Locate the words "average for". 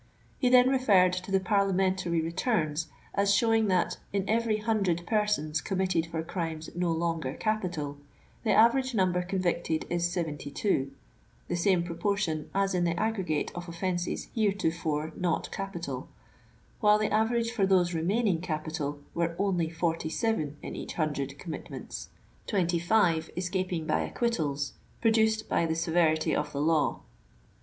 17.13-17.67